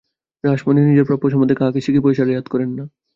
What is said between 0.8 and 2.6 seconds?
নিজের প্রাপ্য সম্বন্ধে কাহাকে সিকি পয়সা রেয়াত